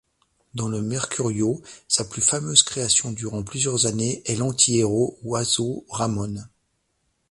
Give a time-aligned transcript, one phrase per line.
[0.55, 6.47] Dans le Mercurio, sa plus fameuse création durant plusieurs années est l'anti-héros Huaso Ramón.